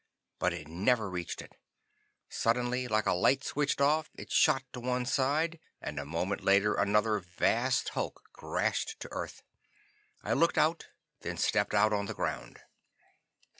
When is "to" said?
4.73-4.79, 9.01-9.09